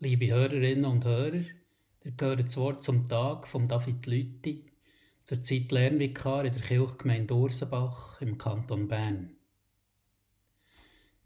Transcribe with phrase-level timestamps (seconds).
[0.00, 1.44] Liebe Hörerinnen und Hörer,
[2.04, 4.66] ihr gehört das Wort zum Tag von David Lütti,
[5.22, 9.36] zur Zeit Lernvikar in der Kirchgemeinde Ursenbach im Kanton Bern.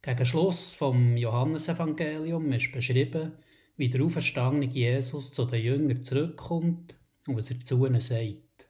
[0.03, 3.33] Gegen Schluss vom Johannesevangelium ist beschrieben,
[3.79, 6.95] wie der auferstandene Jesus zu den Jüngern zurückkommt
[7.27, 8.69] und was er zu ihnen sagt.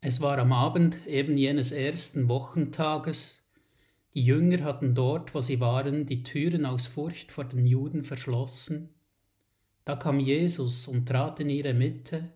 [0.00, 3.39] Es war am Abend eben jenes ersten Wochentages,
[4.14, 8.90] die Jünger hatten dort, wo sie waren, die Türen aus Furcht vor den Juden verschlossen.
[9.84, 12.32] Da kam Jesus und trat in ihre Mitte,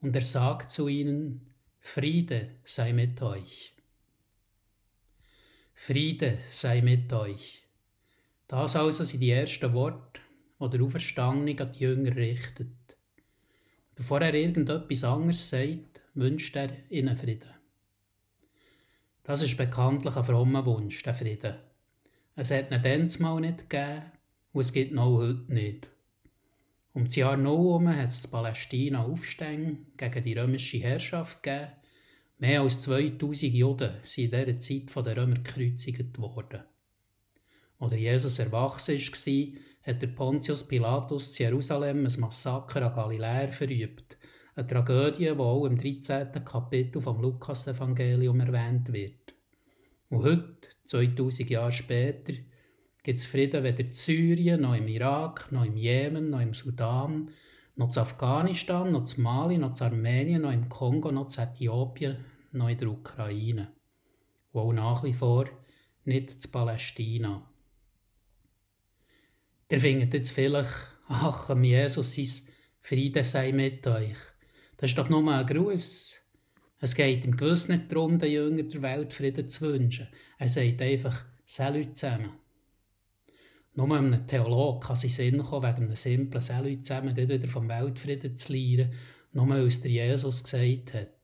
[0.00, 3.72] und er sagt zu ihnen, Friede sei mit euch.
[5.74, 7.62] Friede sei mit euch.
[8.46, 10.20] Das also sind die ersten Worte,
[10.60, 12.68] die der Auferstandene an die Jünger richtet.
[13.94, 17.61] Bevor er irgendetwas anderes sagt, wünscht er ihnen Frieden.
[19.24, 21.54] Das ist bekanntlich ein frommer Wunsch, der Frieden.
[22.34, 24.02] Es hat ihn dann mal nicht gegeben
[24.52, 25.88] und es gibt auch heute nicht.
[26.92, 31.72] Um das Jahr 0 herum hat es in Palästina Aufstände gegen die römische Herrschaft gegeben.
[32.38, 36.64] Mehr als 2000 Juden sind in dieser Zeit von den Römern gekreuzigt worden.
[37.78, 44.16] Als Jesus erwachsen war, hat der Pontius Pilatus zu Jerusalem ein Massaker an Galiläer verübt,
[44.54, 46.44] eine Tragödie, die auch im 13.
[46.44, 49.34] Kapitel vom Lukas-Evangelium erwähnt wird.
[50.10, 52.34] Und heute, 2000 Jahre später,
[53.02, 57.30] gibt es Frieden weder in Syrien, noch im Irak, noch im Jemen, noch im Sudan,
[57.76, 62.16] noch in Afghanistan, noch in Mali, noch in Armenien, noch im Kongo, noch in Äthiopien,
[62.52, 63.72] noch in der Ukraine.
[64.52, 65.46] Und auch nach wie vor
[66.04, 67.48] nicht in Palästina.
[69.70, 70.74] Ihr findet jetzt vielleicht,
[71.08, 74.16] ach, Jesus, sein Friede sei mit euch.
[74.82, 76.18] Das ist doch nur ein Gruß.
[76.80, 80.08] Es geht im Gewiss nicht darum, den Jüngern der Welt Frieden zu wünschen.
[80.38, 82.32] Er sagt einfach, Salut zusammen.
[83.74, 87.68] Nur einem Theologen kann es in Sinn kommen, wegen einem simplen Salut zusammen wieder vom
[87.68, 88.92] Weltfrieden zu lehren,
[89.30, 91.14] nur weil es der Jesus gesagt hat.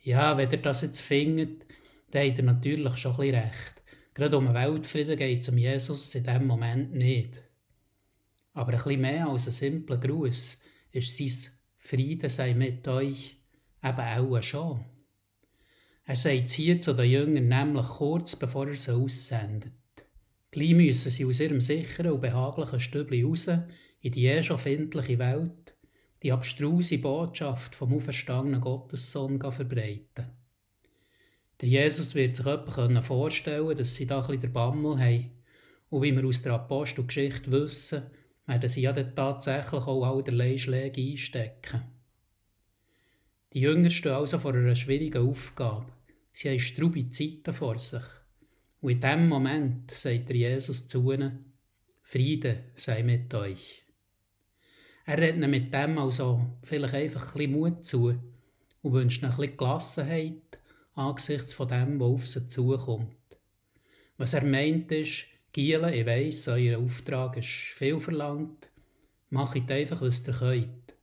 [0.00, 1.66] Ja, wenn ihr das jetzt findet,
[2.12, 3.82] dann habt ihr natürlich schon ein recht.
[4.14, 7.34] Gerade um den Weltfrieden geht es um Jesus in diesem Moment nicht.
[8.54, 10.58] Aber ein bisschen mehr als ein simpler Gruß
[10.92, 11.52] ist sein
[11.84, 13.36] Friede sei mit euch,
[13.82, 14.84] eben auch schon.
[16.06, 19.72] Er sagt hier zu den Jüngern nämlich kurz bevor er sie aussendet.
[20.52, 25.18] Gleich müssen sie aus ihrem sicheren und behaglichen Stübli raus in die eh schon findliche
[25.18, 25.74] Welt,
[26.22, 30.30] die abstruse Botschaft vom auferstandenen Gottessohn verbreiten.
[31.60, 35.30] Der Jesus wird sich jemand vorstellen dass sie da ein bisschen der Bammel haben.
[35.90, 38.02] Und wie wir aus der Apostelgeschichte wissen,
[38.46, 41.82] werden sie ja dann tatsächlich auch allerlei Schläge einstecken.
[43.52, 45.92] Die Jünger stehen also vor einer schwierigen Aufgabe.
[46.32, 48.02] Sie haben strube Zeiten vor sich.
[48.80, 51.52] Und in dem Moment sagt Jesus zu ihnen,
[52.02, 53.82] Friede sei mit euch.
[55.04, 58.14] Er redet mit dem also vielleicht einfach ein bisschen Mut zu
[58.82, 60.58] und wünscht ihnen ein bisschen Gelassenheit
[60.94, 63.16] angesichts von dem, was auf sie zukommt.
[64.16, 68.70] Was er meint ist, Gielen, ich weiss, euer Auftrag ist viel verlangt.
[69.28, 70.94] Macht einfach, was ihr könnt.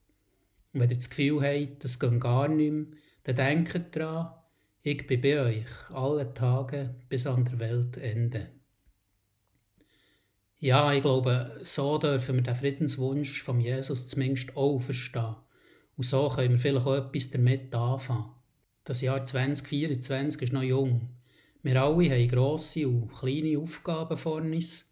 [0.73, 2.85] Und wenn ihr das Gefühl habt, das geht gar nicht mehr,
[3.23, 4.33] dann denkt daran,
[4.81, 8.49] ich bin bei euch alle Tage bis an der Weltende.
[10.57, 15.35] Ja, ich glaube, so dürfen wir den Friedenswunsch von Jesus zumindest auch verstehen.
[15.95, 18.31] Und so können wir vielleicht auch etwas damit anfangen.
[18.83, 21.09] Das Jahr 2024 ist noch jung.
[21.61, 24.85] Wir alle haben grosse und kleine Aufgaben vor uns,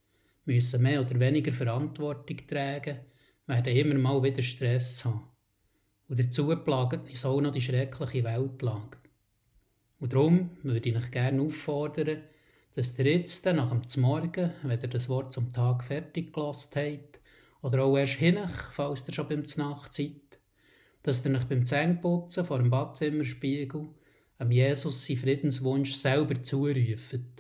[0.44, 3.00] müssen mehr oder weniger Verantwortung tragen,
[3.46, 5.24] werden immer mal wieder Stress haben.
[6.10, 8.98] Und dazu plagt uns auch noch die schreckliche Weltlage.
[10.00, 12.24] Und darum würde ich euch gerne auffordern,
[12.76, 17.20] dass ihr jetzt nach dem Morgen, wenn ihr das Wort zum Tag fertig gelassen habt,
[17.62, 20.40] oder auch erst hinach, falls ihr schon beim Nacht seid,
[21.02, 23.88] dass ihr euch beim Zähneputzen vor dem Badzimmerspiegel
[24.38, 27.34] am Jesus sein Friedenswunsch selber zurufen.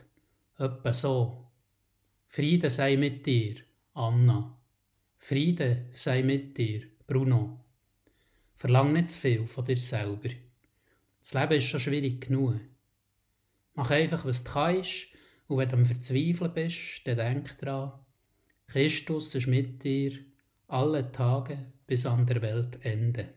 [0.57, 1.47] Etwa so.
[2.27, 3.55] Friede sei mit dir,
[3.93, 4.57] Anna.
[5.17, 7.63] Friede sei mit dir, Bruno.
[8.55, 10.29] Verlang nicht zu viel von dir selber.
[11.19, 12.59] Das Leben ist schon schwierig genug.
[13.75, 15.07] Mach einfach, was du kannst,
[15.47, 17.93] und wenn du am Verzweifeln bist, dann denk dran,
[18.67, 20.11] Christus ist mit dir
[20.67, 23.29] alle Tage bis an der Weltende.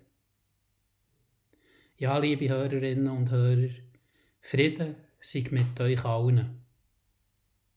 [2.01, 3.69] Ja, liebe Hörerinnen und Hörer,
[4.41, 6.63] Friede sei mit euch allen.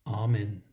[0.06, 0.64] Amen.